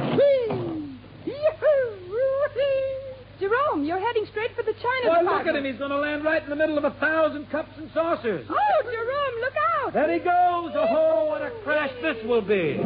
Jerome, 3.41 3.85
you're 3.85 3.99
heading 3.99 4.27
straight 4.31 4.55
for 4.55 4.63
the 4.63 4.73
China 4.75 5.07
Boy, 5.07 5.19
department. 5.21 5.37
look 5.39 5.47
at 5.49 5.57
him. 5.57 5.65
He's 5.65 5.79
going 5.79 5.91
to 5.91 5.99
land 5.99 6.25
right 6.25 6.43
in 6.43 6.49
the 6.51 6.57
middle 6.57 6.79
of 6.79 6.85
a 6.85 6.93
thousand 7.01 7.51
cups 7.51 7.73
and 7.77 7.91
saucers. 7.93 8.47
Oh, 8.49 8.83
Jerome, 8.85 9.41
look 9.41 9.55
out! 9.83 9.93
There 9.93 10.13
he 10.13 10.19
goes. 10.21 10.73
Oh, 10.77 11.27
what 11.29 11.43
a 11.43 11.51
crash 11.65 11.91
this 12.01 12.17
will 12.25 12.43
be. 12.43 12.79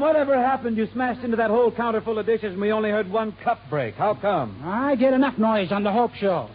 Whatever 0.00 0.34
happened? 0.40 0.76
You 0.76 0.88
smashed 0.92 1.24
into 1.24 1.36
that 1.36 1.50
whole 1.50 1.70
counter 1.70 2.00
full 2.00 2.18
of 2.18 2.26
dishes 2.26 2.52
and 2.52 2.60
we 2.60 2.72
only 2.72 2.90
heard 2.90 3.10
one 3.10 3.32
cup 3.44 3.58
break. 3.68 3.94
How 3.94 4.14
come? 4.14 4.60
I 4.64 4.94
get 4.96 5.12
enough 5.12 5.38
noise 5.38 5.72
on 5.72 5.82
the 5.82 5.92
Hope 5.92 6.14
Show. 6.14 6.48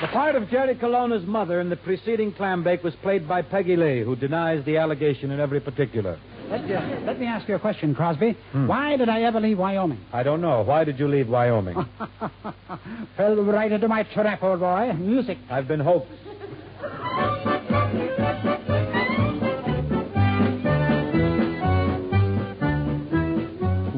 The 0.00 0.08
part 0.08 0.36
of 0.36 0.50
Jerry 0.50 0.74
Colonna's 0.74 1.26
mother 1.26 1.60
in 1.60 1.70
the 1.70 1.76
preceding 1.76 2.32
clam 2.32 2.62
bake 2.62 2.84
was 2.84 2.94
played 2.96 3.26
by 3.26 3.40
Peggy 3.40 3.76
Lee, 3.76 4.02
who 4.02 4.14
denies 4.14 4.62
the 4.66 4.76
allegation 4.76 5.30
in 5.30 5.40
every 5.40 5.60
particular. 5.60 6.18
Let, 6.50 6.70
uh, 6.70 7.00
let 7.06 7.18
me 7.18 7.26
ask 7.26 7.48
you 7.48 7.54
a 7.54 7.58
question, 7.58 7.94
Crosby. 7.94 8.36
Why 8.52 8.96
did 8.96 9.08
I 9.08 9.22
ever 9.22 9.40
leave 9.40 9.58
Wyoming? 9.58 10.00
I 10.12 10.22
don't 10.22 10.40
know. 10.40 10.62
Why 10.62 10.84
did 10.84 10.98
you 10.98 11.08
leave 11.08 11.28
Wyoming? 11.28 11.74
Fell 13.16 13.36
right 13.36 13.72
into 13.72 13.88
my 13.88 14.02
trap, 14.02 14.42
old 14.42 14.60
boy. 14.60 14.92
Music. 14.92 15.38
I've 15.50 15.66
been 15.68 15.80
hoaxed. 15.80 16.12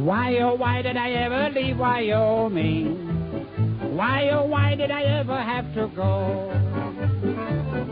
Why, 0.06 0.38
oh, 0.38 0.54
why 0.54 0.82
did 0.82 0.96
I 0.96 1.10
ever 1.10 1.50
leave 1.50 1.78
Wyoming? 1.78 2.94
Why, 3.96 4.28
oh, 4.30 4.44
why 4.44 4.76
did 4.76 4.90
I 4.90 5.02
ever 5.02 5.36
have 5.36 5.74
to 5.74 5.88
go? 5.88 6.52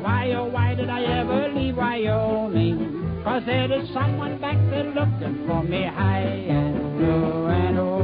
Why, 0.01 0.33
oh, 0.33 0.45
why 0.45 0.75
did 0.75 0.89
I 0.91 1.03
ever 1.03 1.49
leave 1.49 1.77
Wyoming? 1.77 3.04
Cause 3.25 3.43
there 3.47 3.73
is 3.73 3.89
someone 3.95 4.39
back 4.39 4.59
there 4.69 4.85
looking 4.85 5.47
for 5.47 5.63
me 5.63 5.83
high 5.83 6.21
and 6.21 7.01
low 7.01 7.47
and 7.47 7.79
oh. 7.79 7.95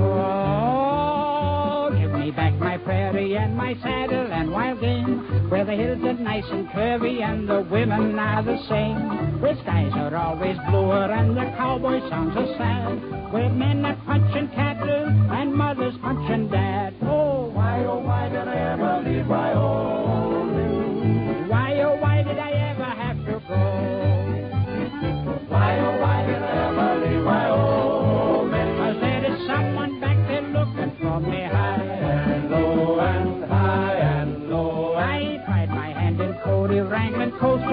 Give 2.01 2.11
me 2.13 2.31
back 2.31 2.55
my 2.55 2.79
prairie 2.79 3.37
and 3.37 3.55
my 3.55 3.75
saddle 3.83 4.33
and 4.33 4.51
wild 4.51 4.81
game, 4.81 5.51
where 5.51 5.67
the 5.67 5.73
hills 5.73 6.03
are 6.05 6.15
nice 6.15 6.47
and 6.51 6.67
curvy 6.71 7.21
and 7.21 7.47
the 7.47 7.61
women 7.71 8.19
are 8.19 8.43
the 8.43 8.57
same. 8.67 9.43
Where 9.43 9.57
skies 9.61 9.93
are 9.95 10.17
always 10.17 10.57
bluer 10.71 11.13
and 11.13 11.37
the 11.37 11.45
cowboy 11.55 12.01
songs 12.09 12.35
are 12.35 12.57
sad, 12.57 13.31
where 13.31 13.51
men 13.51 13.85
are 13.85 13.97
punching 14.07 14.49
cattle 14.55 15.05
and 15.07 15.55
mothers 15.55 15.97
punching 16.01 16.49
dad. 16.49 16.95
Oh, 17.03 17.51
why, 17.53 17.85
oh, 17.85 17.99
why 17.99 18.31
did 18.31 18.49
I 18.49 18.73
ever 18.73 19.03
leave 19.07 19.29
Wyoming? 19.29 19.80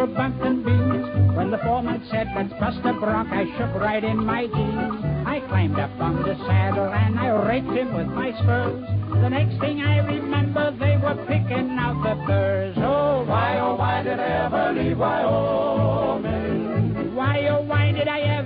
Bumpton 0.05 0.63
Beans. 0.63 1.35
When 1.35 1.49
the 1.49 1.57
foreman 1.59 2.05
said, 2.11 2.27
let's 2.35 2.53
bust 2.59 2.79
a 2.83 2.93
bronc, 2.93 3.29
I 3.31 3.45
shook 3.57 3.73
right 3.81 4.03
in 4.03 4.23
my 4.23 4.45
jeans. 4.45 5.03
I 5.25 5.39
climbed 5.47 5.79
up 5.79 5.89
on 5.99 6.21
the 6.21 6.35
saddle 6.45 6.93
and 6.93 7.19
I 7.19 7.29
raked 7.47 7.71
him 7.71 7.95
with 7.95 8.07
my 8.07 8.31
spurs. 8.39 8.85
The 9.09 9.29
next 9.29 9.59
thing 9.59 9.81
I 9.81 9.97
remember, 9.99 10.71
they 10.77 10.97
were 10.97 11.15
picking 11.25 11.77
out 11.79 12.03
the 12.03 12.15
burrs. 12.27 12.77
Oh, 12.77 13.23
why, 13.25 13.57
oh, 13.59 13.75
why 13.75 14.03
did 14.03 14.19
I 14.19 14.45
ever 14.45 14.73
leave 14.73 14.97
Wyoming? 14.99 16.27
Why, 17.15 17.47
oh, 17.47 17.61
why 17.63 17.91
did 17.91 18.07
I 18.07 18.19
ever 18.19 18.36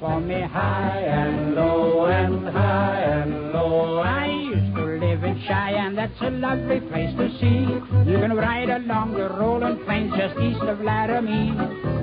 for 0.00 0.20
me 0.20 0.40
high 0.42 1.00
and 1.00 1.54
low 1.54 2.06
and 2.06 2.48
high 2.48 3.00
and 3.00 3.52
low. 3.52 3.98
I 3.98 4.26
used 4.26 4.74
to 4.76 4.84
live 4.84 5.24
in 5.24 5.40
Cheyenne, 5.46 5.96
that's 5.96 6.20
a 6.20 6.30
lovely 6.30 6.80
place 6.80 7.14
to 7.16 7.28
see. 7.40 7.66
You 8.10 8.18
can 8.18 8.34
ride 8.36 8.70
along 8.70 9.14
the 9.14 9.28
rolling 9.28 9.84
plains 9.84 10.12
just 10.16 10.38
east 10.38 10.60
of 10.62 10.80
Laramie. 10.80 11.52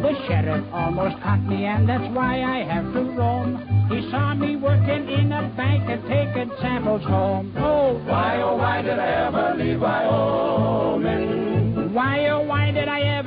The 0.02 0.13
sheriff 0.28 0.65
almost 0.74 1.22
caught 1.22 1.44
me, 1.44 1.65
and 1.65 1.88
that's 1.88 2.08
why 2.15 2.41
I 2.41 2.63
have 2.63 2.91
to 2.94 3.02
roam. 3.02 3.58
He 3.91 4.10
saw 4.10 4.34
me 4.34 4.56
working 4.56 5.08
in 5.10 5.32
a 5.32 5.54
bank 5.56 5.84
and 5.88 6.02
taking 6.08 6.52
samples 6.62 7.04
home. 7.04 7.54
Oh, 7.58 8.00
why, 8.06 8.41
oh, 8.41 8.56
why 8.58 8.82
did 8.82 8.98
I 8.98 9.28
ever 9.28 9.54
leave 9.58 9.80
Wyoming? 9.80 11.94
Why, 11.94 12.28
oh, 12.30 12.41
why 12.41 12.72
did 12.72 12.88
I 12.88 13.02
ever 13.02 13.21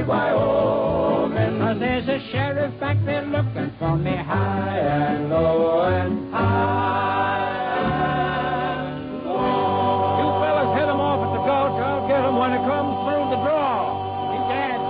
I 0.00 0.04
Wyoming? 0.06 1.58
Cause 1.60 1.78
there's 1.78 2.08
a 2.08 2.18
sheriff 2.32 2.80
back 2.80 2.96
there 3.04 3.26
looking 3.26 3.70
for 3.78 3.96
me 3.96 4.16
high 4.16 4.78
and 4.78 5.28
low 5.28 5.82
and 5.84 6.32
high 6.32 7.44
and 7.76 9.24
low. 9.26 10.16
You 10.16 10.28
fellas 10.40 10.72
hit 10.80 10.88
him 10.88 11.00
off 11.00 11.20
at 11.20 11.32
the 11.36 11.44
gulch. 11.44 11.76
I'll 11.82 12.08
get 12.08 12.24
him 12.24 12.36
when 12.36 12.52
he 12.52 12.58
comes 12.64 13.04
through 13.04 13.36
the 13.36 13.40
draw. 13.44 14.32
Hey, 14.32 14.40
Dad. 14.48 14.80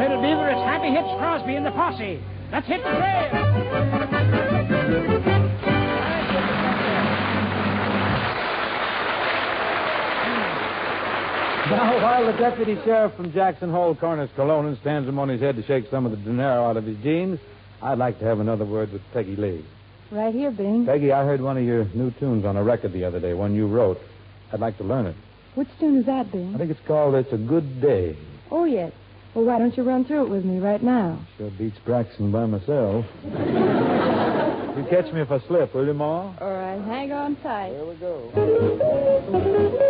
Little 0.00 0.22
Beaver, 0.22 0.48
it's 0.48 0.64
Happy 0.64 0.88
Hits 0.88 1.12
Crosby 1.18 1.54
and 1.56 1.66
the 1.66 1.72
posse. 1.72 2.20
Let's 2.50 2.66
hit 2.66 2.82
the 2.82 2.90
trail. 2.96 3.99
Now, 11.80 12.02
while 12.02 12.26
the 12.30 12.38
deputy 12.38 12.74
sheriff 12.84 13.14
from 13.16 13.32
Jackson 13.32 13.70
Hole 13.70 13.94
corners 13.94 14.28
Colonna 14.36 14.68
and 14.68 14.78
stands 14.82 15.08
him 15.08 15.18
on 15.18 15.30
his 15.30 15.40
head 15.40 15.56
to 15.56 15.62
shake 15.62 15.86
some 15.90 16.04
of 16.04 16.10
the 16.10 16.18
dinero 16.18 16.68
out 16.68 16.76
of 16.76 16.84
his 16.84 16.98
jeans, 16.98 17.40
I'd 17.80 17.96
like 17.96 18.18
to 18.18 18.26
have 18.26 18.38
another 18.38 18.66
word 18.66 18.92
with 18.92 19.00
Peggy 19.14 19.34
Lee. 19.34 19.64
Right 20.10 20.34
here, 20.34 20.50
Bing. 20.50 20.84
Peggy, 20.84 21.10
I 21.10 21.24
heard 21.24 21.40
one 21.40 21.56
of 21.56 21.64
your 21.64 21.86
new 21.94 22.10
tunes 22.10 22.44
on 22.44 22.58
a 22.58 22.62
record 22.62 22.92
the 22.92 23.04
other 23.04 23.18
day, 23.18 23.32
one 23.32 23.54
you 23.54 23.66
wrote. 23.66 23.98
I'd 24.52 24.60
like 24.60 24.76
to 24.76 24.84
learn 24.84 25.06
it. 25.06 25.16
Which 25.54 25.68
tune 25.78 25.96
is 25.96 26.04
that, 26.04 26.30
Bing? 26.30 26.54
I 26.54 26.58
think 26.58 26.70
it's 26.70 26.86
called 26.86 27.14
It's 27.14 27.32
a 27.32 27.38
Good 27.38 27.80
Day. 27.80 28.14
Oh, 28.50 28.64
yes. 28.64 28.92
Well, 29.34 29.46
why 29.46 29.58
don't 29.58 29.74
you 29.74 29.82
run 29.82 30.04
through 30.04 30.24
it 30.26 30.28
with 30.28 30.44
me 30.44 30.58
right 30.58 30.82
now? 30.82 31.18
Sure 31.38 31.50
beats 31.56 31.78
Braxton 31.86 32.30
by 32.30 32.44
myself. 32.44 33.06
you 33.24 34.84
catch 34.90 35.10
me 35.14 35.22
if 35.22 35.30
I 35.30 35.40
slip, 35.48 35.74
will 35.74 35.86
you, 35.86 35.94
Ma? 35.94 36.34
All 36.38 36.52
right, 36.52 36.78
hang 36.82 37.10
on 37.12 37.36
tight. 37.36 37.70
Here 37.70 37.86
we 37.86 37.94
go. 37.94 39.86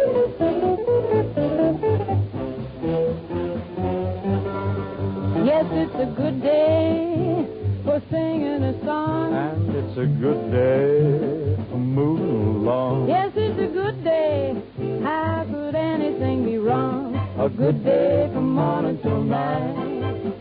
Yes, 5.60 5.68
it's 5.72 5.94
a 5.94 6.06
good 6.16 6.40
day 6.40 7.46
for 7.84 8.00
singing 8.10 8.62
a 8.64 8.82
song. 8.82 9.34
And 9.34 9.76
it's 9.76 9.98
a 9.98 10.06
good 10.06 10.50
day 10.50 11.68
for 11.68 11.76
moving 11.76 12.64
along. 12.64 13.10
Yes, 13.10 13.32
it's 13.36 13.60
a 13.60 13.66
good 13.70 14.02
day. 14.02 14.56
How 15.04 15.46
could 15.52 15.74
anything 15.74 16.46
be 16.46 16.56
wrong? 16.56 17.14
A 17.38 17.50
good 17.50 17.84
day 17.84 18.30
from 18.32 18.54
morning 18.54 19.00
till 19.02 19.22
night. 19.22 19.76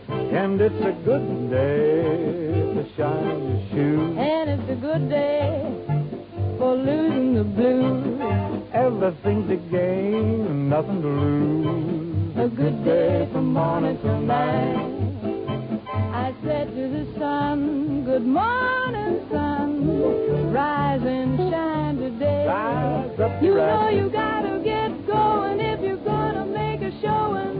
And 0.08 0.58
it's 0.58 0.80
a 0.86 0.92
good 1.04 1.50
day 1.50 2.72
to 2.72 2.88
shine 2.96 3.28
on 3.28 3.42
your 3.44 3.68
shoes. 3.72 4.16
And 4.16 4.48
it's 4.48 4.70
a 4.70 4.76
good 4.80 5.10
day 5.10 6.56
for 6.56 6.76
losing 6.76 7.34
the 7.34 7.44
blues. 7.44 8.22
Everything 8.72 9.46
to 9.48 9.56
gain 9.70 10.46
and 10.46 10.70
nothing 10.70 11.02
to 11.02 11.08
lose. 11.08 12.36
A 12.38 12.48
good 12.48 12.86
day 12.86 13.28
from 13.30 13.52
morning 13.52 13.98
till 14.00 14.20
night. 14.20 14.89
Morning, 18.30 19.28
sun. 19.30 20.52
Rise 20.52 21.02
and 21.02 21.38
shine 21.50 21.96
today. 21.96 22.46
Rise 22.46 23.20
up, 23.20 23.42
you 23.42 23.54
know 23.54 23.88
you 23.88 24.08
gotta 24.10 24.60
get 24.64 25.06
going 25.06 25.60
if 25.60 25.80
you're 25.80 26.04
gonna 26.04 26.46
make 26.46 26.80
a 26.80 26.92
showing. 27.00 27.58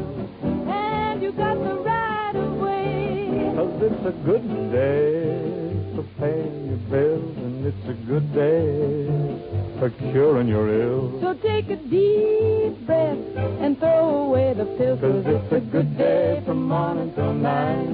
And 0.69 1.23
you 1.23 1.33
got 1.33 1.57
the 1.59 1.75
right 1.75 2.37
of 2.37 2.53
way. 2.59 3.53
Cause 3.57 3.83
it's 3.83 4.07
a 4.07 4.13
good 4.25 4.47
day 4.73 5.95
for 5.97 6.05
paying 6.19 6.67
your 6.69 6.83
bills. 6.91 7.37
And 7.39 7.67
it's 7.67 7.89
a 7.89 7.95
good 8.07 8.33
day 8.33 9.79
for 9.81 9.91
curing 10.13 10.49
your 10.49 10.69
ills. 10.69 11.21
So 11.21 11.35
take 11.35 11.69
a 11.71 11.77
deep 11.77 12.87
breath 12.87 13.19
and 13.61 13.79
throw 13.79 14.27
away 14.27 14.55
the 14.55 14.67
pill. 14.79 14.97
Cause 14.99 15.25
it's 15.27 15.53
a 15.53 15.61
good 15.61 15.97
day 15.99 16.43
from 16.47 16.63
morning 16.69 17.13
till 17.15 17.35
night. 17.35 17.89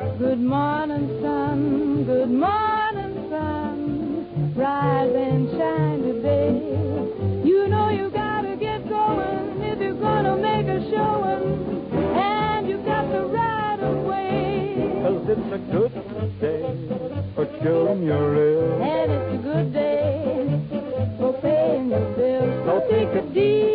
Good 0.00 0.40
morning, 0.40 1.20
sun. 1.20 2.04
Good 2.06 2.30
morning, 2.30 3.28
sun. 3.28 4.54
Rise 4.56 5.14
and 5.14 5.50
shine 5.50 6.02
today. 6.02 6.52
You 7.44 7.68
know 7.68 7.90
you 7.90 8.08
gotta 8.08 8.56
get 8.56 8.88
going 8.88 9.60
if 9.60 9.78
you're 9.78 10.00
gonna 10.00 10.36
make 10.38 10.66
a 10.68 10.80
showing. 10.90 11.92
And 12.16 12.66
you 12.66 12.78
got 12.78 13.12
the 13.12 13.26
right 13.26 13.78
of 13.80 14.04
way. 14.06 14.74
Cause 15.02 15.28
it's 15.28 15.52
a 15.52 15.58
good 15.70 15.92
day 16.40 17.34
for 17.34 17.44
curing 17.60 18.02
your 18.04 18.36
ills. 18.36 18.80
And 18.80 19.12
it's 19.12 19.34
a 19.34 19.42
good 19.42 19.72
day 19.74 20.60
for 21.18 21.34
paying 21.42 21.90
your 21.90 22.16
bills. 22.16 22.64
So 22.64 22.88
take 22.88 23.22
a 23.22 23.34
deep 23.34 23.69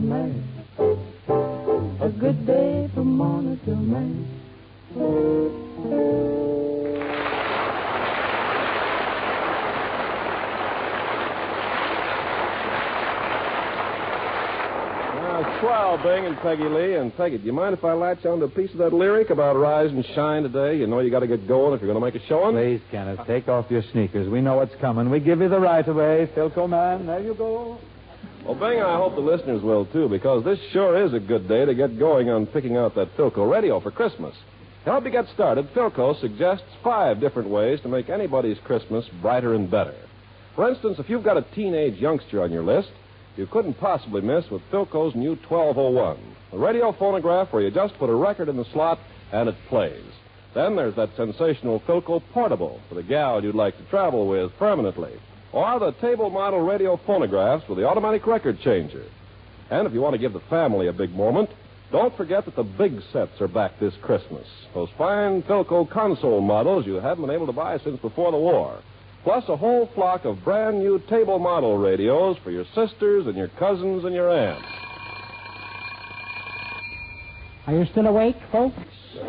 till 0.00 0.08
night. 0.08 0.42
A 2.00 2.08
good 2.08 2.46
day 2.46 2.90
from 2.94 3.16
morning 3.16 3.60
till 3.64 3.76
night. 3.76 4.26
Now, 15.90 15.96
Bing 16.04 16.24
and 16.24 16.36
Peggy 16.38 16.62
Lee 16.62 16.94
and 16.94 17.16
Peggy, 17.16 17.38
do 17.38 17.44
you 17.44 17.52
mind 17.52 17.76
if 17.76 17.84
I 17.84 17.94
latch 17.94 18.24
on 18.24 18.38
to 18.38 18.44
a 18.44 18.48
piece 18.48 18.70
of 18.70 18.78
that 18.78 18.92
lyric 18.92 19.30
about 19.30 19.56
rise 19.56 19.90
and 19.90 20.06
shine 20.14 20.44
today? 20.44 20.78
You 20.78 20.86
know 20.86 21.00
you 21.00 21.10
got 21.10 21.20
to 21.20 21.26
get 21.26 21.48
going 21.48 21.74
if 21.74 21.82
you're 21.82 21.92
going 21.92 22.00
to 22.00 22.06
make 22.06 22.14
a 22.14 22.24
showing. 22.28 22.54
Please, 22.54 22.80
Kenneth, 22.92 23.26
take 23.26 23.48
off 23.48 23.68
your 23.70 23.82
sneakers. 23.90 24.28
We 24.28 24.40
know 24.40 24.54
what's 24.54 24.74
coming. 24.80 25.10
We 25.10 25.18
give 25.18 25.40
you 25.40 25.48
the 25.48 25.58
right 25.58 25.84
of 25.84 25.96
way. 25.96 26.30
Philco 26.36 26.68
man, 26.68 27.06
there 27.06 27.18
you 27.18 27.34
go. 27.34 27.80
Well, 28.44 28.54
Bing, 28.54 28.80
I 28.80 28.96
hope 28.96 29.14
the 29.14 29.20
listeners 29.20 29.62
will 29.62 29.84
too, 29.86 30.08
because 30.08 30.44
this 30.44 30.58
sure 30.72 31.04
is 31.04 31.12
a 31.12 31.20
good 31.20 31.46
day 31.46 31.66
to 31.66 31.74
get 31.74 31.98
going 31.98 32.30
on 32.30 32.46
picking 32.46 32.76
out 32.76 32.94
that 32.94 33.14
Philco 33.16 33.50
radio 33.50 33.80
for 33.80 33.90
Christmas. 33.90 34.34
To 34.84 34.90
help 34.90 35.04
you 35.04 35.10
get 35.10 35.26
started, 35.34 35.68
Philco 35.74 36.18
suggests 36.20 36.64
five 36.82 37.20
different 37.20 37.50
ways 37.50 37.80
to 37.82 37.88
make 37.88 38.08
anybody's 38.08 38.58
Christmas 38.64 39.04
brighter 39.20 39.54
and 39.54 39.70
better. 39.70 39.94
For 40.56 40.68
instance, 40.70 40.98
if 40.98 41.10
you've 41.10 41.22
got 41.22 41.36
a 41.36 41.44
teenage 41.54 42.00
youngster 42.00 42.42
on 42.42 42.50
your 42.50 42.62
list, 42.62 42.90
you 43.36 43.46
couldn't 43.46 43.74
possibly 43.74 44.22
miss 44.22 44.50
with 44.50 44.62
Philco's 44.72 45.14
new 45.14 45.36
1201, 45.48 46.18
a 46.52 46.58
radio 46.58 46.92
phonograph 46.92 47.52
where 47.52 47.62
you 47.62 47.70
just 47.70 47.98
put 47.98 48.08
a 48.08 48.14
record 48.14 48.48
in 48.48 48.56
the 48.56 48.64
slot 48.72 48.98
and 49.32 49.50
it 49.50 49.54
plays. 49.68 50.02
Then 50.54 50.76
there's 50.76 50.96
that 50.96 51.14
sensational 51.14 51.80
Philco 51.80 52.22
Portable 52.32 52.80
for 52.88 52.94
the 52.94 53.02
gal 53.02 53.44
you'd 53.44 53.54
like 53.54 53.76
to 53.76 53.84
travel 53.84 54.26
with 54.26 54.50
permanently, 54.58 55.12
or 55.52 55.78
the 55.80 55.92
table 56.00 56.30
model 56.30 56.60
radio 56.60 56.98
phonographs 57.06 57.68
with 57.68 57.78
the 57.78 57.86
automatic 57.86 58.26
record 58.26 58.60
changer. 58.60 59.04
And 59.70 59.86
if 59.86 59.92
you 59.92 60.00
want 60.00 60.14
to 60.14 60.18
give 60.18 60.32
the 60.32 60.42
family 60.50 60.88
a 60.88 60.92
big 60.92 61.12
moment, 61.12 61.50
don't 61.92 62.16
forget 62.16 62.44
that 62.44 62.54
the 62.54 62.62
big 62.62 63.00
sets 63.12 63.40
are 63.40 63.48
back 63.48 63.78
this 63.80 63.94
Christmas. 64.02 64.46
Those 64.74 64.88
fine 64.96 65.42
Philco 65.42 65.90
console 65.90 66.40
models 66.40 66.86
you 66.86 66.94
haven't 66.94 67.26
been 67.26 67.34
able 67.34 67.46
to 67.46 67.52
buy 67.52 67.78
since 67.78 68.00
before 68.00 68.30
the 68.30 68.38
war. 68.38 68.80
Plus 69.24 69.44
a 69.48 69.56
whole 69.56 69.90
flock 69.94 70.24
of 70.24 70.42
brand 70.44 70.78
new 70.78 71.00
table 71.10 71.38
model 71.38 71.76
radios 71.76 72.36
for 72.42 72.50
your 72.50 72.64
sisters 72.74 73.26
and 73.26 73.36
your 73.36 73.48
cousins 73.58 74.04
and 74.04 74.14
your 74.14 74.30
aunts. 74.30 74.66
Are 77.66 77.74
you 77.74 77.86
still 77.90 78.06
awake, 78.06 78.36
folks? 78.50 78.76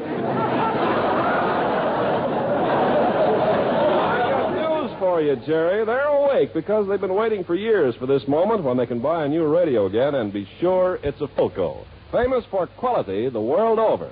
I 4.02 4.18
got 4.30 4.88
news 4.88 4.98
for 5.12 5.22
you, 5.22 5.36
Jerry. 5.46 5.86
They're 5.86 6.08
awake 6.08 6.54
because 6.54 6.88
they've 6.88 7.02
been 7.02 7.16
waiting 7.16 7.44
for 7.44 7.54
years 7.54 7.94
for 8.00 8.06
this 8.06 8.26
moment 8.30 8.64
when 8.64 8.78
they 8.78 8.86
can 8.86 9.02
buy 9.02 9.26
a 9.26 9.28
new 9.28 9.46
radio 9.46 9.88
again 9.88 10.16
and 10.16 10.32
be 10.32 10.48
sure 10.62 11.00
it's 11.04 11.20
a 11.20 11.28
Philco. 11.28 11.86
Famous 12.14 12.46
for 12.50 12.66
quality 12.68 13.28
the 13.28 13.42
world 13.42 13.78
over. 13.78 14.10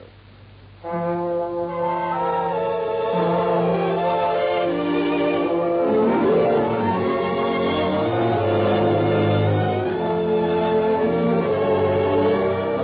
A 0.84 0.88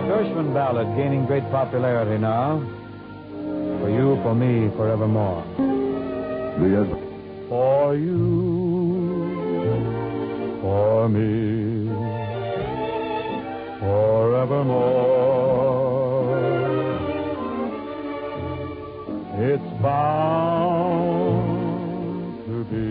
Gershwin 0.07 0.53
ballad 0.53 0.87
gaining 0.95 1.25
great 1.25 1.43
popularity 1.51 2.17
now. 2.17 2.59
For 3.81 3.89
you, 3.89 4.17
for 4.23 4.33
me, 4.33 4.73
forevermore. 4.77 5.43
For 7.47 7.95
you, 7.95 8.17
for 10.61 11.07
me, 11.09 11.89
forevermore. 13.79 15.05
It's 19.37 19.69
bound 19.83 21.45
to 22.47 22.63
be 22.71 22.89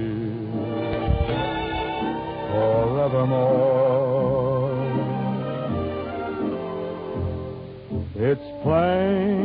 forevermore. 2.49 3.65
It's 8.15 8.47
plain 8.63 9.44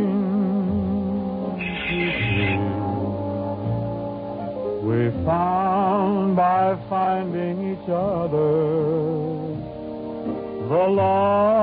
found 5.30 6.36
by 6.36 6.76
finding 6.90 7.74
each 7.74 7.88
other. 7.88 8.50
The 10.70 10.86
love 11.00 11.59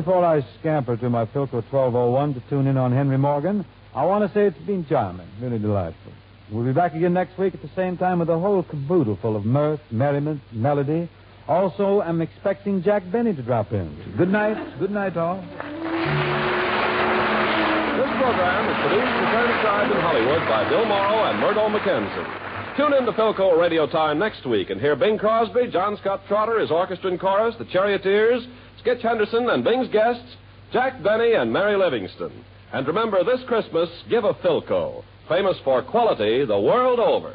before 0.00 0.24
I 0.24 0.40
scamper 0.60 0.96
to 0.96 1.10
my 1.10 1.26
Philco 1.26 1.60
1201 1.68 2.32
to 2.32 2.40
tune 2.48 2.66
in 2.66 2.78
on 2.78 2.90
Henry 2.90 3.18
Morgan, 3.18 3.66
I 3.94 4.06
want 4.06 4.26
to 4.26 4.32
say 4.32 4.46
it's 4.46 4.56
been 4.66 4.86
charming, 4.88 5.28
really 5.42 5.58
delightful. 5.58 6.12
We'll 6.50 6.64
be 6.64 6.72
back 6.72 6.94
again 6.94 7.12
next 7.12 7.36
week 7.38 7.52
at 7.52 7.60
the 7.60 7.68
same 7.76 7.98
time 7.98 8.18
with 8.18 8.30
a 8.30 8.38
whole 8.38 8.62
caboodle 8.62 9.18
full 9.20 9.36
of 9.36 9.44
mirth, 9.44 9.80
merriment, 9.90 10.40
melody. 10.52 11.06
Also, 11.46 12.00
I'm 12.00 12.22
expecting 12.22 12.82
Jack 12.82 13.02
Benny 13.12 13.34
to 13.34 13.42
drop 13.42 13.72
in. 13.72 13.94
Good 14.16 14.30
night. 14.30 14.56
Good 14.78 14.90
night, 14.90 15.18
all. 15.18 15.36
This 15.36 15.50
program 18.16 18.64
is 18.72 18.76
produced 18.80 19.04
and 19.20 19.28
transcribed 19.36 19.92
in 19.92 20.00
Hollywood 20.00 20.48
by 20.48 20.66
Bill 20.70 20.86
Morrow 20.86 21.30
and 21.30 21.38
Murdo 21.40 21.68
McKenzie. 21.68 22.76
Tune 22.78 22.94
in 22.94 23.04
to 23.04 23.12
Philco 23.12 23.60
Radio 23.60 23.86
Time 23.86 24.18
next 24.18 24.46
week 24.46 24.70
and 24.70 24.80
hear 24.80 24.96
Bing 24.96 25.18
Crosby, 25.18 25.70
John 25.70 25.98
Scott 26.00 26.22
Trotter, 26.26 26.58
his 26.58 26.70
orchestra 26.70 27.10
and 27.10 27.20
chorus, 27.20 27.54
the 27.58 27.66
Charioteers, 27.66 28.46
Skitch 28.82 29.02
Henderson, 29.02 29.48
and 29.50 29.64
Bing's 29.64 29.88
guests, 29.88 30.36
Jack 30.72 31.02
Benny 31.02 31.32
and 31.34 31.52
Mary 31.52 31.76
Livingstone. 31.76 32.44
And 32.72 32.86
remember, 32.86 33.24
this 33.24 33.40
Christmas, 33.46 33.88
give 34.08 34.24
a 34.24 34.34
Philco, 34.34 35.02
famous 35.28 35.56
for 35.64 35.82
quality 35.82 36.44
the 36.44 36.58
world 36.58 37.00
over. 37.00 37.34